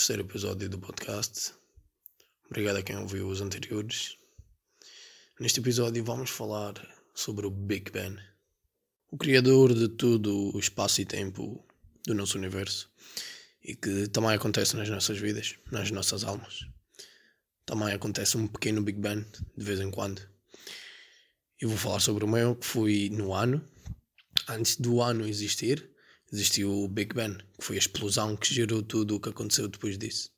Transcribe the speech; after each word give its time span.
Terceiro 0.00 0.22
episódio 0.22 0.66
do 0.66 0.78
podcast. 0.78 1.52
Obrigado 2.46 2.76
a 2.76 2.82
quem 2.82 2.96
ouviu 2.96 3.28
os 3.28 3.42
anteriores. 3.42 4.16
Neste 5.38 5.60
episódio 5.60 6.02
vamos 6.02 6.30
falar 6.30 6.72
sobre 7.14 7.44
o 7.44 7.50
Big 7.50 7.90
Bang, 7.90 8.18
o 9.10 9.18
criador 9.18 9.74
de 9.74 9.90
todo 9.90 10.56
o 10.56 10.58
espaço 10.58 11.02
e 11.02 11.04
tempo 11.04 11.62
do 12.06 12.14
nosso 12.14 12.38
universo 12.38 12.90
e 13.62 13.76
que 13.76 14.08
também 14.08 14.30
acontece 14.30 14.74
nas 14.74 14.88
nossas 14.88 15.18
vidas, 15.18 15.56
nas 15.70 15.90
nossas 15.90 16.24
almas. 16.24 16.66
Também 17.66 17.92
acontece 17.92 18.38
um 18.38 18.48
pequeno 18.48 18.80
Big 18.80 18.98
Bang 18.98 19.26
de 19.54 19.62
vez 19.62 19.80
em 19.80 19.90
quando. 19.90 20.26
Eu 21.60 21.68
vou 21.68 21.76
falar 21.76 22.00
sobre 22.00 22.24
o 22.24 22.28
meu, 22.28 22.56
que 22.56 22.64
foi 22.64 23.10
no 23.12 23.34
ano, 23.34 23.62
antes 24.48 24.76
do 24.76 25.02
ano 25.02 25.28
existir, 25.28 25.90
existiu 26.32 26.72
o 26.72 26.88
Big 26.88 27.14
Bang, 27.14 27.36
que 27.58 27.64
foi 27.64 27.76
a 27.76 27.78
explosão 27.78 28.36
que 28.36 28.52
gerou 28.52 28.82
tudo 28.82 29.16
o 29.16 29.20
que 29.20 29.28
aconteceu 29.28 29.68
depois 29.68 29.98
disso. 29.98 30.30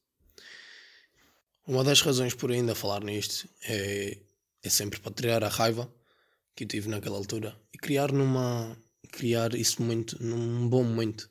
Uma 1.66 1.84
das 1.84 2.00
razões 2.00 2.34
por 2.34 2.50
ainda 2.50 2.74
falar 2.74 3.04
nisto 3.04 3.48
é, 3.64 4.18
é 4.62 4.68
sempre 4.68 4.98
para 4.98 5.12
tirar 5.12 5.44
a 5.44 5.48
raiva 5.48 5.92
que 6.56 6.64
eu 6.64 6.68
tive 6.68 6.88
naquela 6.88 7.16
altura 7.16 7.56
e 7.72 7.78
criar 7.78 8.12
numa 8.12 8.76
criar 9.10 9.54
isso 9.54 9.82
muito 9.82 10.22
num 10.22 10.68
bom 10.68 10.82
momento 10.82 11.28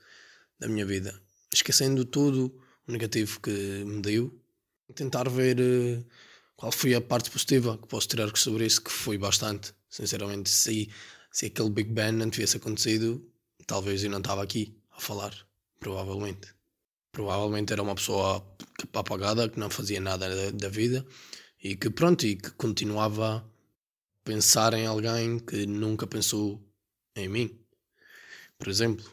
da 0.59 0.67
minha 0.67 0.85
vida, 0.85 1.19
esquecendo 1.51 2.05
tudo 2.05 2.53
o 2.87 2.91
negativo 2.91 3.39
que 3.39 3.49
me 3.49 4.01
deu, 4.01 4.39
tentar 4.93 5.27
ver 5.29 5.59
uh, 5.59 6.05
qual 6.55 6.71
foi 6.71 6.93
a 6.93 7.01
parte 7.01 7.31
positiva 7.31 7.77
que 7.77 7.87
posso 7.87 8.07
tirar 8.07 8.35
sobre 8.37 8.65
isso, 8.65 8.81
que 8.81 8.91
foi 8.91 9.17
bastante, 9.17 9.73
sinceramente, 9.89 10.49
se, 10.49 10.89
se 11.31 11.47
aquele 11.47 11.71
Big 11.71 11.89
Bang 11.89 12.11
não 12.11 12.29
tivesse 12.29 12.57
acontecido, 12.57 13.25
talvez 13.65 14.03
eu 14.03 14.09
não 14.09 14.19
estava 14.19 14.43
aqui 14.43 14.75
a 14.91 14.99
falar, 14.99 15.35
provavelmente. 15.79 16.53
Provavelmente 17.11 17.73
era 17.73 17.83
uma 17.83 17.95
pessoa 17.95 18.45
apagada 18.93 19.49
que 19.49 19.59
não 19.59 19.69
fazia 19.69 19.99
nada 19.99 20.33
da, 20.33 20.51
da 20.51 20.69
vida 20.69 21.05
e 21.61 21.75
que 21.75 21.89
pronto, 21.89 22.25
e 22.25 22.35
que 22.35 22.51
continuava 22.51 23.37
a 23.37 23.43
pensar 24.23 24.73
em 24.73 24.85
alguém 24.85 25.39
que 25.39 25.65
nunca 25.65 26.07
pensou 26.07 26.61
em 27.15 27.27
mim, 27.27 27.59
por 28.57 28.69
exemplo. 28.69 29.05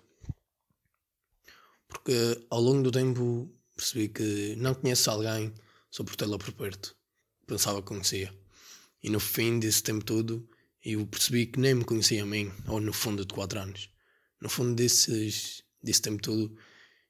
Porque 1.88 2.46
ao 2.50 2.60
longo 2.60 2.82
do 2.84 2.90
tempo 2.92 3.50
percebi 3.74 4.08
que 4.08 4.54
não 4.56 4.74
conheço 4.74 5.10
alguém 5.10 5.52
só 5.90 6.04
por 6.04 6.14
tê-la 6.16 6.38
por 6.38 6.52
perto. 6.52 6.96
Pensava 7.46 7.80
que 7.80 7.88
conhecia. 7.88 8.32
E 9.02 9.08
no 9.10 9.18
fim 9.18 9.58
desse 9.58 9.82
tempo 9.82 10.04
todo, 10.04 10.48
eu 10.84 11.06
percebi 11.06 11.46
que 11.46 11.58
nem 11.58 11.74
me 11.74 11.84
conhecia 11.84 12.22
a 12.22 12.26
mim, 12.26 12.52
ou 12.66 12.80
no 12.80 12.92
fundo 12.92 13.24
de 13.24 13.32
4 13.34 13.60
anos 13.60 13.90
no 14.40 14.48
fundo 14.48 14.74
desses, 14.74 15.62
desse 15.82 16.02
tempo 16.02 16.22
todo, 16.22 16.56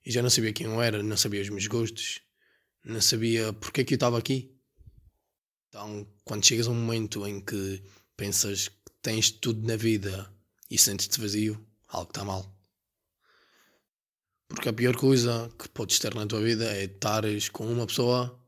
eu 0.05 0.13
já 0.13 0.23
não 0.23 0.31
sabia 0.31 0.53
quem 0.53 0.67
eu 0.67 0.81
era, 0.81 1.03
não 1.03 1.17
sabia 1.17 1.43
os 1.43 1.49
meus 1.49 1.67
gostos, 1.67 2.21
não 2.85 3.01
sabia 3.01 3.53
porque 3.53 3.83
é 3.83 3.85
que 3.85 3.95
eu 3.95 3.97
estava 3.97 4.19
aqui. 4.19 4.55
Então, 5.69 6.07
quando 6.25 6.47
chegas 6.47 6.67
a 6.67 6.71
um 6.71 6.75
momento 6.75 7.27
em 7.27 7.41
que 7.41 7.83
pensas 8.17 8.69
que 8.69 8.93
tens 9.03 9.31
tudo 9.31 9.67
na 9.67 9.77
vida 9.77 10.33
e 10.71 10.79
sentes-te 10.79 11.21
vazio, 11.21 11.63
algo 11.89 12.11
está 12.11 12.25
mal. 12.25 12.55
Porque 14.49 14.69
a 14.71 14.73
pior 14.73 14.97
coisa 14.97 15.53
que 15.59 15.69
podes 15.69 15.99
ter 15.99 16.15
na 16.15 16.27
tua 16.27 16.41
vida 16.41 16.65
é 16.75 16.85
estares 16.85 17.51
com 17.51 17.67
uma 17.71 17.87
pessoa 17.87 18.43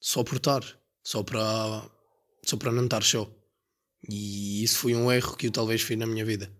só 0.00 0.24
por 0.24 0.36
estar, 0.36 0.62
só 1.02 1.22
para, 1.22 1.90
só 2.42 2.56
para 2.56 2.72
não 2.72 2.84
estar 2.84 3.02
só. 3.02 3.30
E 4.08 4.62
isso 4.62 4.78
foi 4.78 4.94
um 4.94 5.12
erro 5.12 5.36
que 5.36 5.48
eu 5.48 5.52
talvez 5.52 5.82
fiz 5.82 5.98
na 5.98 6.06
minha 6.06 6.24
vida. 6.24 6.50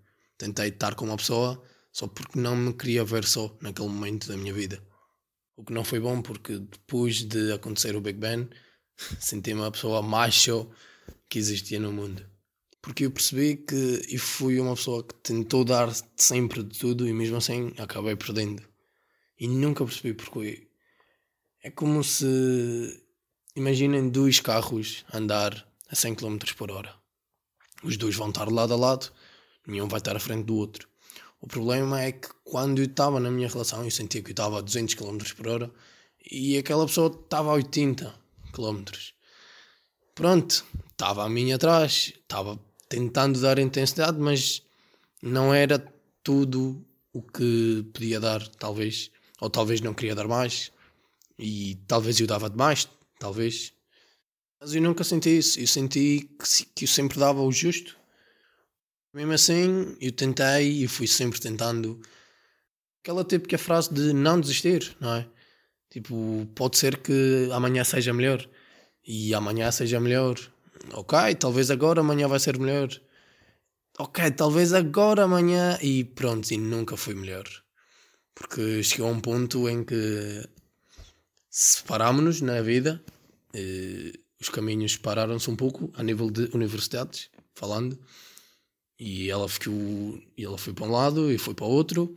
Tentei 0.44 0.69
estar 0.69 0.94
com 0.94 1.06
uma 1.06 1.16
pessoa 1.16 1.59
só 1.91 2.06
porque 2.06 2.38
não 2.38 2.55
me 2.55 2.75
queria 2.75 3.03
ver 3.03 3.25
só 3.25 3.56
naquele 3.62 3.88
momento 3.88 4.28
da 4.28 4.37
minha 4.37 4.53
vida. 4.53 4.78
O 5.56 5.65
que 5.65 5.72
não 5.72 5.82
foi 5.82 5.99
bom 5.99 6.21
porque 6.21 6.59
depois 6.59 7.22
de 7.22 7.50
acontecer 7.50 7.97
o 7.97 8.00
Big 8.03 8.19
Bang, 8.19 8.50
senti-me 9.19 9.65
a 9.65 9.71
pessoa 9.71 10.03
mais 10.03 10.34
só 10.34 10.69
que 11.31 11.38
existia 11.38 11.81
no 11.81 11.91
mundo. 11.91 12.28
Porque 12.82 13.06
eu 13.06 13.10
percebi 13.10 13.56
que 13.56 14.03
eu 14.06 14.19
fui 14.19 14.60
uma 14.60 14.77
pessoa 14.77 15.03
que 15.03 15.15
tentou 15.15 15.65
dar 15.65 15.91
sempre 16.15 16.62
de 16.62 16.78
tudo 16.78 17.09
e 17.09 17.12
mesmo 17.15 17.38
assim 17.38 17.72
acabei 17.78 18.15
perdendo. 18.15 18.62
E 19.41 19.49
nunca 19.49 19.82
percebi 19.82 20.12
porquê. 20.12 20.69
É 21.62 21.71
como 21.71 22.05
se. 22.05 23.03
Imaginem 23.56 24.11
dois 24.11 24.41
carros 24.41 25.06
andar 25.11 25.66
a 25.88 25.94
100 25.94 26.16
km 26.16 26.37
por 26.55 26.71
hora. 26.71 26.94
Os 27.82 27.97
dois 27.97 28.15
vão 28.15 28.28
estar 28.28 28.53
lado 28.53 28.75
a 28.75 28.76
lado 28.76 29.11
nenhum 29.67 29.89
vai 29.89 29.99
estar 29.99 30.17
à 30.17 30.21
frente 30.21 30.45
do 30.45 30.57
outro. 30.57 30.89
O 31.41 31.47
problema 31.47 32.01
é 32.01 32.13
que 32.13 32.29
quando 32.43 32.79
eu 32.79 32.87
estava 32.87 33.21
na 33.21 33.31
minha 33.31 33.49
relação, 33.49 33.85
eu 33.85 33.91
sentia 33.91 34.23
que 34.23 34.31
eu 34.31 34.33
estava 34.33 34.59
a 34.59 34.63
200 34.63 34.95
km 34.95 35.19
por 35.37 35.49
hora 35.49 35.71
e 36.31 36.57
aquela 36.57 36.87
pessoa 36.87 37.09
estava 37.09 37.51
a 37.51 37.55
80 37.55 38.15
km. 38.53 38.85
Pronto, 40.15 40.65
estava 40.91 41.25
a 41.25 41.29
mim 41.29 41.53
atrás, 41.53 42.15
estava 42.23 42.59
tentando 42.89 43.41
dar 43.41 43.59
intensidade, 43.59 44.19
mas 44.19 44.63
não 45.23 45.53
era 45.53 45.85
tudo 46.23 46.83
o 47.13 47.21
que 47.21 47.85
podia 47.93 48.21
dar, 48.21 48.47
talvez. 48.49 49.11
Ou 49.41 49.51
talvez 49.51 49.81
não 49.81 49.93
queria 49.93 50.15
dar 50.15 50.27
mais. 50.27 50.73
E 51.39 51.77
talvez 51.87 52.19
eu 52.21 52.27
dava 52.27 52.49
demais, 52.49 52.89
talvez. 53.19 53.73
Mas 54.61 54.75
eu 54.75 54.81
nunca 54.81 55.05
senti 55.05 55.37
isso. 55.37 55.61
Eu 55.61 55.67
senti 55.67 56.31
que, 56.39 56.65
que 56.75 56.85
eu 56.85 56.89
sempre 56.89 57.19
dava 57.19 57.43
o 57.43 57.53
justo 57.53 57.97
mesmo 59.15 59.33
assim, 59.33 59.97
eu 60.01 60.11
tentei 60.13 60.83
e 60.83 60.89
fui 60.89 61.07
sempre 61.07 61.41
tentando 61.41 62.01
aquela 63.01 63.25
típica 63.25 63.57
frase 63.57 63.95
de 63.95 64.13
não 64.13 64.41
desistir, 64.41 64.97
não 65.01 65.15
é? 65.15 65.27
Tipo, 65.89 66.49
pode 66.55 66.77
ser 66.77 66.97
que 66.97 67.49
amanhã 67.53 67.85
seja 67.85 68.13
melhor 68.13 68.45
e 69.07 69.33
amanhã 69.33 69.71
seja 69.71 70.01
melhor. 70.01 70.37
Ok, 70.93 71.17
talvez 71.37 71.71
agora 71.71 72.01
amanhã 72.01 72.27
vai 72.27 72.41
ser 72.41 72.59
melhor. 72.59 72.89
Ok, 73.99 74.29
talvez 74.33 74.73
agora 74.73 75.23
amanhã 75.23 75.79
e 75.81 76.03
pronto, 76.03 76.51
e 76.51 76.57
nunca 76.57 76.97
foi 76.97 77.15
melhor. 77.15 77.45
Porque 78.35 78.83
chegou 78.83 79.07
a 79.07 79.13
um 79.13 79.21
ponto 79.21 79.69
em 79.69 79.85
que 79.85 80.49
separámos-nos 81.49 82.41
na 82.41 82.61
vida, 82.61 83.01
os 84.41 84.49
caminhos 84.49 84.95
separaram-se 84.95 85.49
um 85.49 85.55
pouco 85.55 85.93
a 85.95 86.03
nível 86.03 86.29
de 86.29 86.51
universidades, 86.53 87.31
falando. 87.55 87.97
E 89.07 89.31
ela 89.31 89.47
ficou. 89.47 90.19
E 90.35 90.43
ela 90.47 90.57
foi 90.57 90.73
para 90.73 90.87
um 90.87 90.91
lado 90.91 91.31
e 91.31 91.37
foi 91.37 91.53
para 91.53 91.67
o 91.67 91.71
outro. 91.71 92.17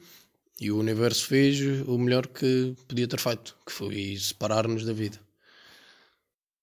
E 0.58 0.72
o 0.72 0.80
universo 0.80 1.28
fez 1.28 1.59
o 1.86 1.98
melhor 1.98 2.25
que 2.28 2.74
podia 2.88 3.06
ter 3.09 3.20
feito, 3.20 3.58
que 3.66 3.74
foi 3.74 4.18
separar-nos 4.18 4.86
da 4.86 4.94
vida. 4.94 5.20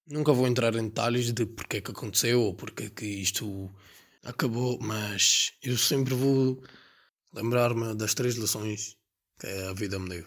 Nunca 0.07 0.33
vou 0.33 0.47
entrar 0.47 0.75
em 0.77 0.89
detalhes 0.89 1.31
de 1.31 1.45
porque 1.45 1.77
é 1.77 1.81
que 1.83 1.91
aconteceu 1.91 2.41
ou 2.41 2.55
porque 2.55 2.85
é 2.85 2.91
que 2.91 3.05
isto 3.05 3.71
acabou, 4.23 4.79
mas 4.81 5.53
eu 5.63 5.77
sempre 5.77 6.15
vou 6.15 6.63
lembrar-me 7.35 7.95
das 7.95 8.15
três 8.15 8.35
lições 8.37 8.97
que 9.39 9.47
a 9.47 9.75
vida 9.75 9.99
me 9.99 10.09
deu. 10.09 10.27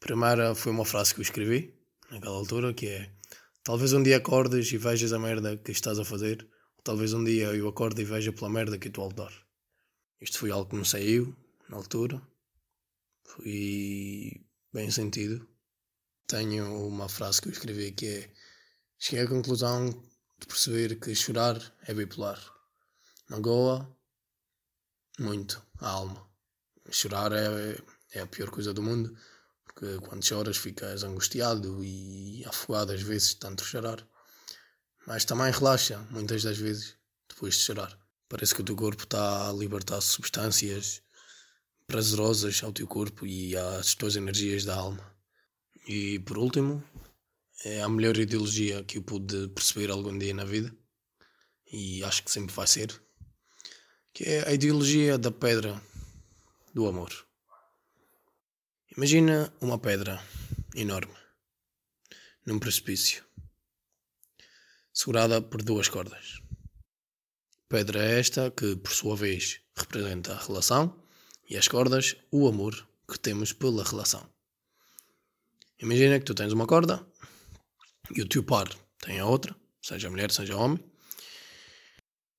A 0.00 0.06
primeira 0.06 0.54
foi 0.54 0.70
uma 0.70 0.84
frase 0.84 1.12
que 1.12 1.20
eu 1.20 1.24
escrevi 1.24 1.74
naquela 2.12 2.36
altura, 2.36 2.72
que 2.72 2.86
é 2.86 3.10
Talvez 3.64 3.92
um 3.94 4.02
dia 4.02 4.18
acordes 4.18 4.70
e 4.72 4.76
vejas 4.76 5.12
a 5.12 5.18
merda 5.18 5.56
que 5.56 5.72
estás 5.72 5.98
a 5.98 6.04
fazer 6.04 6.46
Talvez 6.84 7.14
um 7.14 7.24
dia 7.24 7.46
eu 7.46 7.66
acorde 7.66 8.02
e 8.02 8.04
veja 8.04 8.30
pela 8.30 8.50
merda 8.50 8.78
que 8.78 8.88
estou 8.88 9.04
a 9.04 9.08
lutar. 9.08 9.32
Isto 10.20 10.38
foi 10.38 10.50
algo 10.50 10.68
que 10.68 10.76
me 10.76 10.84
saiu 10.84 11.34
na 11.68 11.78
altura. 11.78 12.20
Foi 13.24 14.46
bem 14.70 14.90
sentido. 14.90 15.48
Tenho 16.26 16.86
uma 16.86 17.08
frase 17.08 17.40
que 17.40 17.48
eu 17.48 17.52
escrevi 17.52 17.90
que 17.92 18.06
é 18.06 18.34
Cheguei 18.98 19.24
à 19.24 19.28
conclusão 19.28 19.88
de 20.38 20.46
perceber 20.46 21.00
que 21.00 21.14
chorar 21.14 21.58
é 21.86 21.94
bipolar. 21.94 22.40
Magoa 23.30 23.96
muito 25.18 25.62
a 25.80 25.88
alma. 25.88 26.26
Chorar 26.90 27.32
é, 27.32 27.78
é 28.12 28.20
a 28.20 28.26
pior 28.26 28.50
coisa 28.50 28.74
do 28.74 28.82
mundo, 28.82 29.16
porque 29.64 29.98
quando 30.06 30.24
choras 30.24 30.58
ficas 30.58 31.02
angustiado 31.02 31.82
e 31.82 32.44
afogado 32.44 32.92
às 32.92 33.02
vezes 33.02 33.30
de 33.30 33.36
tanto 33.36 33.64
chorar 33.64 34.06
mas 35.06 35.24
também 35.24 35.50
relaxa, 35.50 35.98
muitas 36.10 36.42
das 36.42 36.56
vezes, 36.56 36.96
depois 37.28 37.54
de 37.54 37.60
chorar. 37.60 37.98
Parece 38.28 38.54
que 38.54 38.62
o 38.62 38.64
teu 38.64 38.76
corpo 38.76 39.04
está 39.04 39.48
a 39.48 39.52
libertar 39.52 40.00
substâncias 40.00 41.02
prazerosas 41.86 42.62
ao 42.62 42.72
teu 42.72 42.86
corpo 42.86 43.26
e 43.26 43.56
às 43.56 43.94
tuas 43.94 44.16
energias 44.16 44.64
da 44.64 44.74
alma. 44.74 45.14
E 45.86 46.18
por 46.20 46.38
último, 46.38 46.82
é 47.64 47.82
a 47.82 47.88
melhor 47.88 48.16
ideologia 48.16 48.82
que 48.84 48.98
eu 48.98 49.02
pude 49.02 49.48
perceber 49.48 49.90
algum 49.90 50.16
dia 50.18 50.32
na 50.32 50.44
vida, 50.44 50.74
e 51.70 52.02
acho 52.04 52.24
que 52.24 52.30
sempre 52.30 52.54
vai 52.54 52.66
ser, 52.66 52.88
que 54.12 54.24
é 54.24 54.48
a 54.48 54.52
ideologia 54.52 55.18
da 55.18 55.30
pedra 55.30 55.80
do 56.72 56.86
amor. 56.86 57.12
Imagina 58.96 59.52
uma 59.60 59.78
pedra 59.78 60.24
enorme 60.74 61.14
num 62.46 62.58
precipício 62.58 63.24
segurada 64.94 65.42
por 65.42 65.62
duas 65.62 65.88
cordas. 65.88 66.40
Pedra 67.68 68.02
esta 68.02 68.50
que, 68.50 68.76
por 68.76 68.92
sua 68.92 69.16
vez, 69.16 69.60
representa 69.76 70.32
a 70.32 70.42
relação, 70.42 71.02
e 71.50 71.56
as 71.56 71.68
cordas, 71.68 72.16
o 72.30 72.48
amor 72.48 72.88
que 73.06 73.18
temos 73.18 73.52
pela 73.52 73.84
relação. 73.84 74.26
Imagina 75.78 76.18
que 76.18 76.24
tu 76.24 76.34
tens 76.34 76.52
uma 76.52 76.66
corda 76.66 77.06
e 78.14 78.22
o 78.22 78.28
teu 78.28 78.42
par 78.42 78.68
tem 78.98 79.18
a 79.18 79.26
outra, 79.26 79.54
seja 79.82 80.08
mulher, 80.08 80.30
seja 80.30 80.56
homem, 80.56 80.82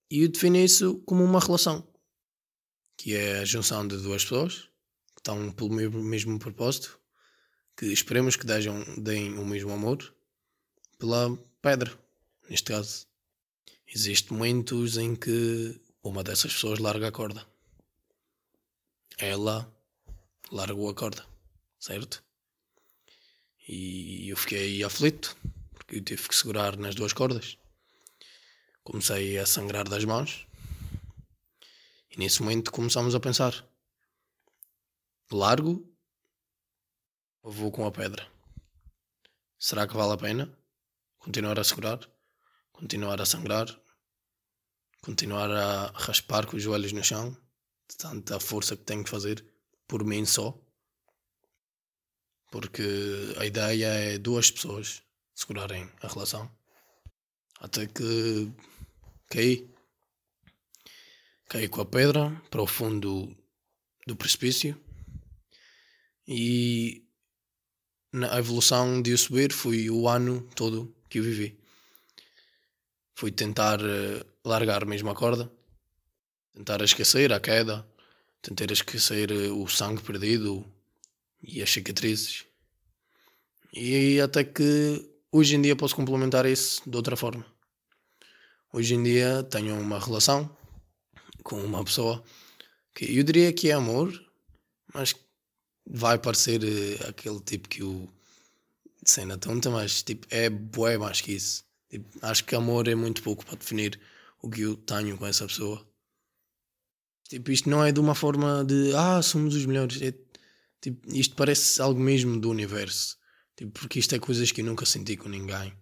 e 0.10 0.24
eu 0.24 0.30
defino 0.30 0.58
isso 0.58 1.00
como 1.00 1.24
uma 1.24 1.40
relação, 1.40 1.88
que 2.98 3.14
é 3.14 3.40
a 3.40 3.46
junção 3.46 3.88
de 3.88 3.98
duas 3.98 4.24
pessoas 4.24 4.70
que 5.14 5.20
estão 5.20 5.52
pelo 5.52 5.72
mesmo, 5.72 6.40
propósito, 6.40 7.00
que 7.78 7.88
esperemos 7.88 8.36
que 8.36 8.46
deem 8.46 9.38
o 9.38 9.46
mesmo 9.46 9.72
amor 9.72 10.16
pela 10.98 11.38
pedra, 11.62 12.05
neste 12.50 12.72
caso. 12.72 13.08
Existem 13.88 14.38
momentos 14.38 14.98
em 14.98 15.16
que 15.16 15.80
uma 16.04 16.24
dessas 16.24 16.54
pessoas 16.54 16.80
larga 16.80 17.08
a 17.08 17.12
corda. 17.12 17.46
Ela 19.18 19.72
largou 20.52 20.90
a 20.90 20.94
corda, 20.94 21.26
certo? 21.80 22.24
E 23.68 24.30
eu 24.30 24.38
fiquei 24.38 24.84
aflito, 24.84 25.36
porque 25.74 25.96
eu 25.96 26.04
tive 26.04 26.28
que 26.28 26.36
segurar 26.36 26.78
nas 26.78 26.94
duas 26.94 27.14
cordas. 27.14 27.58
Comecei 28.84 29.38
a 29.40 29.46
sangrar 29.46 29.88
das 29.90 30.04
mãos. 30.06 30.46
E 32.12 32.20
nesse 32.20 32.42
momento 32.42 32.72
começamos 32.72 33.16
a 33.16 33.20
pensar: 33.20 33.68
largo 35.32 35.92
ou 37.42 37.52
vou 37.52 37.72
com 37.72 37.86
a 37.88 37.92
pedra? 37.92 38.30
Será 39.58 39.88
que 39.88 39.96
vale 39.96 40.14
a 40.14 40.18
pena 40.18 40.60
continuar 41.18 41.60
a 41.60 41.64
segurar? 41.64 42.15
Continuar 42.78 43.22
a 43.22 43.26
sangrar? 43.26 43.68
Continuar 45.02 45.50
a 45.50 45.92
raspar 45.96 46.46
com 46.46 46.58
os 46.58 46.64
joelhos 46.64 46.92
no 46.92 47.02
chão? 47.02 47.32
De 47.90 47.96
tanta 47.96 48.38
força 48.38 48.76
que 48.76 48.84
tenho 48.84 49.02
que 49.02 49.10
fazer 49.10 49.46
por 49.88 50.04
mim 50.04 50.26
só? 50.26 50.54
Porque 52.52 52.84
a 53.38 53.46
ideia 53.46 53.88
é 53.88 54.18
duas 54.18 54.52
pessoas 54.52 55.02
segurarem 55.34 55.90
a 56.02 56.08
relação. 56.10 56.52
Até 57.62 57.88
que 57.88 58.52
caí. 59.30 59.74
Caí 61.48 61.70
com 61.70 61.80
a 61.80 61.86
pedra 61.86 62.30
para 62.50 62.62
o 62.62 62.68
fundo 62.68 63.34
do 64.06 64.18
precipício. 64.18 64.78
E 66.28 67.08
na 68.12 68.38
evolução 68.38 69.02
de 69.02 69.12
eu 69.12 69.18
subir 69.18 69.54
foi 69.54 69.90
o 69.90 70.10
ano 70.10 70.42
todo 70.56 70.94
que 71.10 71.20
eu 71.20 71.24
vivi. 71.24 71.65
Fui 73.16 73.32
tentar 73.32 73.82
uh, 73.82 74.26
largar 74.44 74.86
mesmo 74.86 75.10
a 75.10 75.16
corda, 75.16 75.50
tentar 76.54 76.82
esquecer 76.82 77.32
a 77.34 77.40
queda, 77.40 77.86
tentar 78.42 78.72
esquecer 78.72 79.32
uh, 79.32 79.64
o 79.64 79.68
sangue 79.68 80.02
perdido, 80.02 80.66
e 81.48 81.62
as 81.62 81.72
cicatrizes. 81.72 82.46
E 83.74 84.20
até 84.20 84.44
que 84.44 85.10
hoje 85.32 85.56
em 85.56 85.62
dia 85.62 85.76
posso 85.76 85.96
complementar 85.96 86.46
isso 86.46 86.82
de 86.90 86.96
outra 86.96 87.16
forma. 87.16 87.46
Hoje 88.72 88.96
em 88.96 89.04
dia 89.04 89.44
tenho 89.44 89.80
uma 89.80 90.00
relação 90.00 90.56
com 91.44 91.62
uma 91.64 91.84
pessoa 91.84 92.24
que 92.94 93.18
eu 93.18 93.24
diria 93.24 93.54
que 93.54 93.70
é 93.70 93.74
amor, 93.74 94.12
mas 94.94 95.16
vai 95.86 96.18
parecer 96.18 96.62
uh, 96.64 97.10
aquele 97.10 97.40
tipo 97.40 97.70
que 97.70 97.84
o 97.84 98.10
cena 99.04 99.38
tonta, 99.38 99.70
mas 99.70 100.02
tipo, 100.02 100.26
é 100.30 100.50
bué 100.50 100.98
mais 100.98 101.22
que 101.22 101.34
isso. 101.34 101.65
Acho 102.22 102.44
que 102.46 102.56
amor 102.56 102.88
é 102.88 102.96
muito 102.96 103.22
pouco 103.22 103.46
para 103.46 103.58
definir 103.58 104.00
o 104.42 104.50
que 104.50 104.62
eu 104.62 104.76
tenho 104.76 105.18
com 105.18 105.26
essa 105.26 105.46
pessoa. 105.46 105.86
Tipo, 107.28 107.52
isto 107.52 107.70
não 107.70 107.84
é 107.84 107.92
de 107.92 108.00
uma 108.00 108.14
forma 108.14 108.64
de 108.64 108.94
ah, 108.96 109.22
somos 109.22 109.56
os 109.56 109.66
melhores. 109.66 110.02
É 110.02 110.14
Tipo, 110.86 111.12
isto 111.16 111.36
parece 111.36 111.82
algo 111.82 112.00
mesmo 112.00 112.40
do 112.40 112.48
universo. 112.48 113.18
Tipo, 113.56 113.72
porque 113.72 113.98
isto 113.98 114.14
é 114.14 114.20
coisas 114.20 114.52
que 114.52 114.62
eu 114.62 114.66
nunca 114.66 114.86
senti 114.86 115.18
com 115.18 115.28
ninguém. 115.28 115.74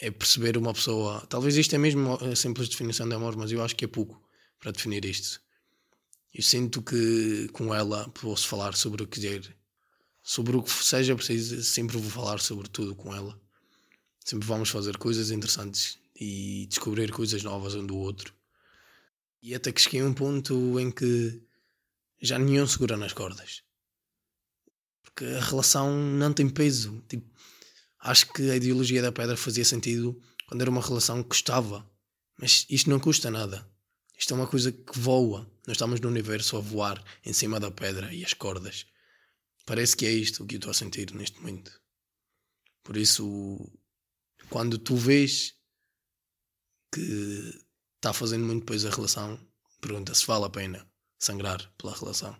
É 0.00 0.10
perceber 0.10 0.56
uma 0.56 0.74
pessoa. 0.74 1.24
Talvez 1.28 1.56
isto 1.56 1.76
é 1.76 1.78
mesmo 1.78 2.14
a 2.14 2.34
simples 2.34 2.68
definição 2.68 3.08
de 3.08 3.14
amor, 3.14 3.36
mas 3.36 3.52
eu 3.52 3.62
acho 3.62 3.76
que 3.76 3.84
é 3.84 3.88
pouco 3.88 4.20
para 4.58 4.72
definir 4.72 5.04
isto. 5.04 5.40
Eu 6.34 6.42
sinto 6.42 6.82
que 6.82 7.48
com 7.52 7.72
ela 7.72 8.08
posso 8.08 8.48
falar 8.48 8.74
sobre 8.74 9.04
o 9.04 9.06
que 9.06 9.20
quiser. 9.20 9.56
Sobre 10.24 10.56
o 10.56 10.62
que 10.64 10.72
seja 10.72 11.14
preciso, 11.14 11.62
sempre 11.62 11.96
vou 11.96 12.10
falar 12.10 12.40
sobre 12.40 12.68
tudo 12.68 12.96
com 12.96 13.14
ela. 13.14 13.40
Sempre 14.26 14.46
vamos 14.46 14.68
fazer 14.68 14.98
coisas 14.98 15.30
interessantes 15.30 15.98
e 16.18 16.66
descobrir 16.68 17.10
coisas 17.12 17.42
novas 17.42 17.74
um 17.74 17.86
do 17.86 17.96
outro. 17.96 18.34
E 19.40 19.54
até 19.54 19.70
que 19.70 19.80
cheguei 19.80 20.00
a 20.00 20.04
um 20.04 20.12
ponto 20.12 20.78
em 20.80 20.90
que 20.90 21.40
já 22.20 22.38
nenhum 22.38 22.66
segura 22.66 22.96
nas 22.96 23.12
cordas 23.12 23.62
porque 25.16 25.24
a 25.24 25.40
relação 25.40 25.96
não 25.96 26.30
tem 26.30 26.46
peso. 26.46 27.02
Tipo, 27.08 27.26
acho 28.00 28.30
que 28.34 28.50
a 28.50 28.56
ideologia 28.56 29.00
da 29.00 29.10
pedra 29.10 29.34
fazia 29.34 29.64
sentido 29.64 30.20
quando 30.46 30.60
era 30.60 30.70
uma 30.70 30.82
relação 30.82 31.22
que 31.22 31.30
custava. 31.30 31.90
Mas 32.38 32.66
isto 32.68 32.90
não 32.90 33.00
custa 33.00 33.30
nada. 33.30 33.66
Isto 34.18 34.34
é 34.34 34.36
uma 34.36 34.46
coisa 34.46 34.70
que 34.70 34.98
voa. 34.98 35.50
Nós 35.66 35.76
estamos 35.76 36.00
no 36.00 36.08
universo 36.08 36.58
a 36.58 36.60
voar 36.60 37.02
em 37.24 37.32
cima 37.32 37.58
da 37.58 37.70
pedra 37.70 38.12
e 38.12 38.22
as 38.22 38.34
cordas. 38.34 38.86
Parece 39.64 39.96
que 39.96 40.04
é 40.04 40.12
isto 40.12 40.44
o 40.44 40.46
que 40.46 40.56
eu 40.56 40.58
estou 40.58 40.70
a 40.70 40.74
sentir 40.74 41.12
neste 41.14 41.40
momento. 41.40 41.72
Por 42.84 42.96
isso, 42.96 43.72
quando 44.50 44.78
tu 44.78 44.96
vês 44.96 45.54
que 46.92 47.64
está 47.96 48.12
fazendo 48.12 48.46
muito 48.46 48.64
peso 48.64 48.88
a 48.88 48.90
relação, 48.90 49.38
pergunta 49.80 50.14
se 50.14 50.26
vale 50.26 50.44
a 50.44 50.50
pena 50.50 50.88
sangrar 51.18 51.72
pela 51.76 51.94
relação. 51.94 52.36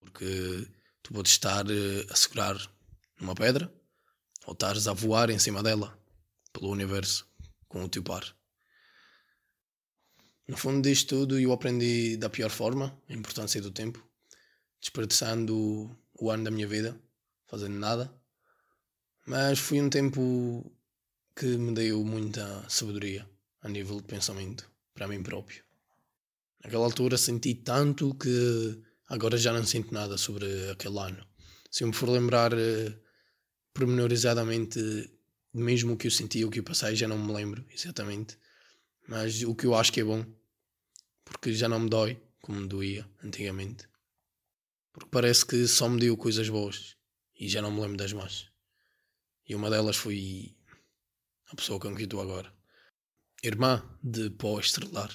Porque 0.00 0.68
Tu 1.08 1.14
podes 1.14 1.32
estar 1.32 1.66
uh, 1.66 2.06
a 2.10 2.14
segurar 2.14 2.56
numa 3.18 3.34
pedra 3.34 3.72
ou 4.44 4.52
estares 4.52 4.86
a 4.86 4.92
voar 4.92 5.30
em 5.30 5.38
cima 5.38 5.62
dela 5.62 5.98
pelo 6.52 6.70
universo 6.70 7.26
com 7.66 7.82
o 7.82 7.88
teu 7.88 8.02
par. 8.02 8.36
No 10.46 10.54
fundo 10.54 10.82
disto 10.82 11.16
tudo 11.20 11.40
eu 11.40 11.50
aprendi 11.50 12.18
da 12.18 12.28
pior 12.28 12.50
forma 12.50 12.94
a 13.08 13.14
importância 13.14 13.58
do 13.62 13.70
tempo, 13.70 14.06
desperdiçando 14.78 15.90
o 16.20 16.30
ano 16.30 16.44
da 16.44 16.50
minha 16.50 16.68
vida, 16.68 17.00
fazendo 17.46 17.78
nada. 17.78 18.14
Mas 19.26 19.58
foi 19.58 19.80
um 19.80 19.88
tempo 19.88 20.70
que 21.38 21.46
me 21.64 21.72
deu 21.72 22.04
muita 22.04 22.64
sabedoria 22.68 23.22
a 23.62 23.68
nível 23.68 23.96
de 23.98 24.06
pensamento 24.14 24.68
para 24.94 25.08
mim 25.08 25.22
próprio. 25.22 25.62
Naquela 26.62 26.84
altura 26.84 27.16
senti 27.16 27.54
tanto 27.54 28.14
que 28.14 28.82
Agora 29.08 29.38
já 29.38 29.54
não 29.54 29.64
sinto 29.64 29.92
nada 29.94 30.18
sobre 30.18 30.70
aquele 30.70 30.98
ano. 30.98 31.26
Se 31.70 31.82
eu 31.82 31.88
me 31.88 31.94
for 31.94 32.10
lembrar 32.10 32.52
uh, 32.52 33.00
pormenorizadamente, 33.72 34.78
mesmo 35.52 35.94
o 35.94 35.96
que 35.96 36.06
eu 36.06 36.10
senti, 36.10 36.44
o 36.44 36.50
que 36.50 36.58
eu 36.58 36.64
passei, 36.64 36.94
já 36.94 37.08
não 37.08 37.16
me 37.16 37.32
lembro 37.32 37.64
exatamente. 37.70 38.38
Mas 39.08 39.42
o 39.42 39.54
que 39.54 39.64
eu 39.64 39.74
acho 39.74 39.90
que 39.90 40.00
é 40.00 40.04
bom, 40.04 40.26
porque 41.24 41.54
já 41.54 41.70
não 41.70 41.80
me 41.80 41.88
dói 41.88 42.20
como 42.42 42.60
me 42.60 42.68
doía 42.68 43.08
antigamente. 43.24 43.88
Porque 44.92 45.08
parece 45.10 45.46
que 45.46 45.66
só 45.66 45.88
me 45.88 45.98
deu 45.98 46.14
coisas 46.14 46.50
boas 46.50 46.94
e 47.34 47.48
já 47.48 47.62
não 47.62 47.70
me 47.70 47.80
lembro 47.80 47.96
das 47.96 48.12
más. 48.12 48.48
E 49.48 49.54
uma 49.54 49.70
delas 49.70 49.96
foi 49.96 50.54
a 51.50 51.56
pessoa 51.56 51.80
com 51.80 51.94
quem 51.94 52.04
estou 52.04 52.20
agora. 52.20 52.52
Irmã 53.42 53.82
de 54.02 54.30
pó 54.30 54.58
estrelar. 54.58 55.10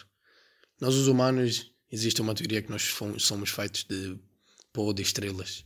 Nós, 0.79 0.95
os 0.95 1.07
humanos, 1.07 1.71
existe 1.91 2.21
uma 2.21 2.33
teoria 2.33 2.61
que 2.61 2.71
nós 2.71 2.83
fomos, 2.83 3.23
somos 3.23 3.49
feitos 3.49 3.83
de 3.83 4.19
pó 4.71 4.91
de 4.91 5.01
estrelas. 5.01 5.65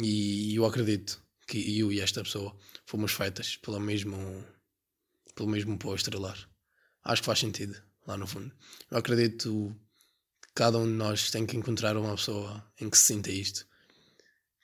E 0.00 0.54
eu 0.54 0.64
acredito 0.64 1.22
que 1.46 1.78
eu 1.78 1.90
e 1.90 2.00
esta 2.00 2.22
pessoa 2.22 2.56
fomos 2.86 3.12
feitas 3.12 3.56
pelo 3.56 3.80
mesmo, 3.80 4.44
pelo 5.34 5.48
mesmo 5.48 5.78
pó 5.78 5.94
estrelar. 5.94 6.38
Acho 7.02 7.22
que 7.22 7.26
faz 7.26 7.38
sentido, 7.38 7.80
lá 8.06 8.16
no 8.16 8.26
fundo. 8.26 8.54
Eu 8.90 8.98
acredito 8.98 9.74
que 10.42 10.52
cada 10.54 10.78
um 10.78 10.86
de 10.86 10.92
nós 10.92 11.30
tem 11.30 11.46
que 11.46 11.56
encontrar 11.56 11.96
uma 11.96 12.14
pessoa 12.14 12.64
em 12.80 12.88
que 12.88 12.98
se 12.98 13.06
sinta 13.06 13.30
isto. 13.30 13.66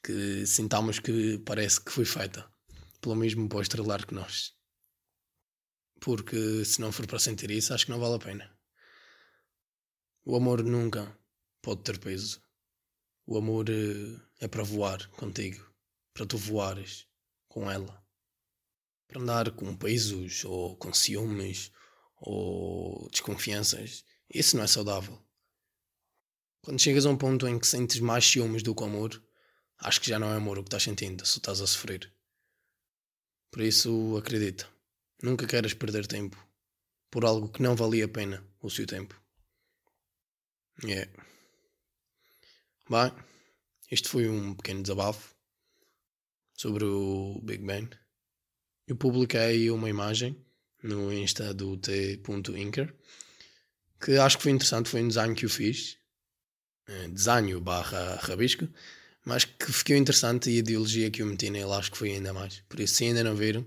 Que 0.05 0.47
sintamos 0.47 0.99
que 0.99 1.39
parece 1.39 1.81
que 1.81 1.91
foi 1.91 2.05
feita 2.05 2.47
pelo 3.01 3.17
mesmo 3.17 3.49
pó 3.49 3.61
estrelar 3.61 4.07
que 4.07 4.15
nós. 4.15 4.55
Porque 6.05 6.67
se 6.67 6.83
não 6.83 6.93
for 6.93 7.07
para 7.07 7.19
sentir 7.19 7.51
isso, 7.51 7.73
acho 7.73 7.87
que 7.87 7.91
não 7.91 7.99
vale 7.99 8.17
a 8.17 8.19
pena. 8.19 8.55
O 10.23 10.37
amor 10.37 10.63
nunca 10.63 11.19
pode 11.63 11.83
ter 11.83 11.99
peso. 11.99 12.43
O 13.25 13.39
amor 13.39 13.71
eh, 13.71 14.21
é 14.39 14.47
para 14.47 14.63
voar 14.63 15.09
contigo, 15.13 15.67
para 16.13 16.27
tu 16.27 16.37
voares 16.37 17.07
com 17.49 17.71
ela. 17.71 18.07
Para 19.09 19.23
andar 19.23 19.51
com 19.53 19.75
pesos 19.75 20.45
ou 20.45 20.77
com 20.77 20.93
ciúmes 20.93 21.73
ou 22.17 23.09
desconfianças, 23.09 24.05
isso 24.29 24.59
não 24.59 24.65
é 24.65 24.67
saudável. 24.67 25.19
Quando 26.61 26.83
chegas 26.83 27.07
a 27.07 27.11
um 27.11 27.17
ponto 27.17 27.49
em 27.49 27.59
que 27.59 27.67
sentes 27.67 27.99
mais 27.99 28.27
ciúmes 28.27 28.63
do 28.63 28.75
que 28.75 28.85
amor, 28.85 29.25
acho 29.79 30.03
que 30.03 30.11
já 30.11 30.19
não 30.19 30.31
é 30.31 30.37
amor 30.37 30.59
o 30.59 30.63
que 30.63 30.69
estás 30.69 30.83
sentindo, 30.83 31.25
se 31.25 31.39
estás 31.39 31.63
a 31.63 31.67
sofrer. 31.67 32.13
Por 33.51 33.63
isso, 33.63 34.19
acredita, 34.19 34.74
nunca 35.25 35.47
queres 35.47 35.73
perder 35.75 36.07
tempo 36.07 36.37
por 37.11 37.25
algo 37.25 37.49
que 37.49 37.63
não 37.63 37.75
valia 37.75 38.05
a 38.05 38.09
pena 38.09 38.47
o 38.61 38.69
seu 38.71 38.87
tempo. 38.87 39.19
É. 40.87 41.09
Bem, 42.91 43.13
Este 43.91 44.09
foi 44.09 44.29
um 44.29 44.55
pequeno 44.55 44.83
desabafo 44.83 45.35
sobre 46.53 46.85
o 46.85 47.41
Big 47.43 47.65
Bang. 47.65 47.89
Eu 48.87 48.97
publiquei 48.97 49.71
uma 49.71 49.89
imagem 49.89 50.37
no 50.83 51.13
Insta 51.13 51.55
do 51.55 51.77
t.inker 51.79 52.95
que 54.01 54.19
acho 54.19 54.37
que 54.37 54.43
foi 54.43 54.53
interessante, 54.53 54.91
foi 54.91 55.03
um 55.03 55.09
design 55.09 55.35
que 55.35 55.47
eu 55.47 55.49
fiz, 55.49 55.97
eh, 56.87 57.09
desenho 57.09 57.61
barra 57.61 58.17
rabisco, 58.17 58.69
mas 59.25 59.47
que 59.47 59.73
ficou 59.73 59.97
interessante 59.97 60.51
e 60.51 60.57
a 60.57 60.59
ideologia 60.59 61.11
que 61.11 61.23
eu 61.23 61.27
meti 61.27 61.49
nele 61.49 61.73
acho 61.73 61.93
que 61.93 61.97
foi 61.97 62.11
ainda 62.11 62.35
mais. 62.35 62.61
Por 62.69 62.81
isso, 62.81 62.97
se 62.97 63.05
ainda 63.05 63.25
não 63.25 63.35
viram, 63.35 63.67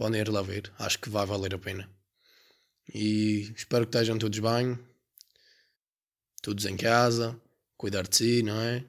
podem 0.00 0.18
ir 0.18 0.30
lá 0.30 0.40
ver, 0.40 0.72
acho 0.78 0.98
que 0.98 1.10
vai 1.10 1.26
valer 1.26 1.54
a 1.54 1.58
pena. 1.58 1.86
E 2.94 3.52
espero 3.54 3.86
que 3.86 3.94
estejam 3.94 4.16
todos 4.16 4.38
bem, 4.38 4.78
todos 6.40 6.64
em 6.64 6.74
casa, 6.74 7.38
cuidar 7.76 8.08
de 8.08 8.16
si, 8.16 8.42
não 8.42 8.58
é? 8.62 8.82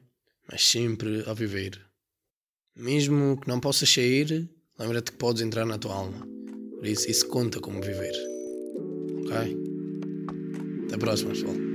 Mas 0.50 0.66
sempre 0.66 1.22
a 1.30 1.34
viver. 1.34 1.86
Mesmo 2.74 3.38
que 3.42 3.50
não 3.50 3.60
possas 3.60 3.90
sair, 3.90 4.50
lembra-te 4.80 5.12
que 5.12 5.18
podes 5.18 5.42
entrar 5.42 5.66
na 5.66 5.78
tua 5.78 5.96
alma. 5.96 6.26
Por 6.78 6.88
isso, 6.88 7.12
isso 7.12 7.28
conta 7.28 7.60
como 7.60 7.82
viver. 7.82 8.14
Ok? 9.26 9.58
Até 10.86 10.96
a 10.96 10.98
próxima, 10.98 11.32
pessoal. 11.32 11.71